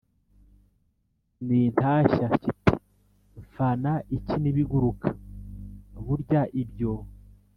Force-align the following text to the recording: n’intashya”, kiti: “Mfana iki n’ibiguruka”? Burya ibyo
n’intashya”, 1.45 2.27
kiti: 2.41 2.73
“Mfana 3.43 3.91
iki 4.17 4.35
n’ibiguruka”? 4.41 5.07
Burya 6.05 6.41
ibyo 6.63 6.93